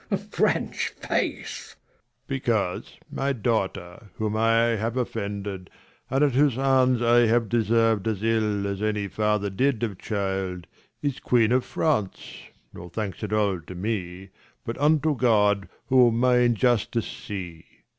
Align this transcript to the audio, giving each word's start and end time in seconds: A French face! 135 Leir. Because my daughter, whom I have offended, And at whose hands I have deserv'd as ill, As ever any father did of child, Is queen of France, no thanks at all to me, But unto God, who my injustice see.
A 0.09 0.17
French 0.17 0.87
face! 0.89 1.75
135 2.25 2.25
Leir. 2.25 2.25
Because 2.25 2.97
my 3.11 3.33
daughter, 3.33 4.09
whom 4.15 4.35
I 4.35 4.55
have 4.75 4.97
offended, 4.97 5.69
And 6.09 6.23
at 6.23 6.31
whose 6.31 6.55
hands 6.55 7.03
I 7.03 7.27
have 7.27 7.47
deserv'd 7.49 8.07
as 8.07 8.23
ill, 8.23 8.65
As 8.65 8.81
ever 8.81 8.89
any 8.89 9.07
father 9.07 9.51
did 9.51 9.83
of 9.83 9.99
child, 9.99 10.65
Is 11.03 11.19
queen 11.19 11.51
of 11.51 11.63
France, 11.63 12.19
no 12.73 12.89
thanks 12.89 13.23
at 13.23 13.31
all 13.31 13.61
to 13.61 13.75
me, 13.75 14.29
But 14.65 14.79
unto 14.79 15.15
God, 15.15 15.69
who 15.85 16.09
my 16.11 16.37
injustice 16.37 17.05
see. 17.05 17.65